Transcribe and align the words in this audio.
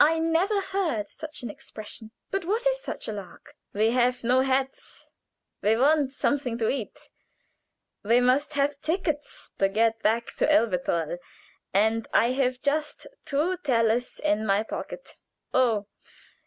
I 0.00 0.18
never 0.18 0.62
heard 0.62 1.10
such 1.10 1.42
an 1.42 1.50
expression. 1.50 2.10
But 2.30 2.46
what 2.46 2.66
is 2.66 2.80
such 2.80 3.08
a 3.08 3.12
lark?" 3.12 3.54
"We 3.74 3.90
have 3.90 4.24
no 4.24 4.40
hats; 4.40 5.10
we 5.60 5.76
want 5.76 6.12
something 6.14 6.56
to 6.56 6.70
eat; 6.70 6.96
we 8.02 8.18
must 8.18 8.54
have 8.54 8.80
tickets 8.80 9.50
to 9.58 9.68
get 9.68 10.00
back 10.00 10.28
to 10.36 10.50
Elberthal, 10.50 11.18
and 11.74 12.08
I 12.14 12.30
have 12.32 12.62
just 12.62 13.06
two 13.26 13.58
thalers 13.58 14.18
in 14.20 14.46
my 14.46 14.62
pocket 14.62 15.16
oh! 15.52 15.84